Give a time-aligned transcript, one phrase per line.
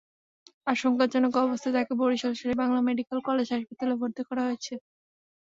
[0.67, 4.73] আশঙ্কাজনক অবস্থায় তাঁকে বরিশাল শেরেবাংলা মেডিকেল কলেজ হাসপাতালে ভর্তি করা হয়েছে।